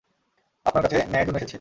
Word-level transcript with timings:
আপনার 0.65 0.81
কাছে 0.83 0.97
ন্যায়ের 1.03 1.27
জন্য 1.27 1.37
এসেছি। 1.37 1.49